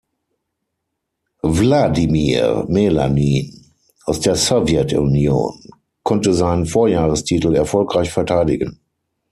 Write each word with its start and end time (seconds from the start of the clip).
Wladimir 1.43 2.65
Melanin 2.67 3.69
aus 4.05 4.19
der 4.19 4.33
Sowjetunion 4.35 5.59
konnte 6.01 6.33
seinen 6.33 6.65
Vorjahrestitel 6.65 7.53
erfolgreich 7.53 8.09
verteidigen. 8.09 8.79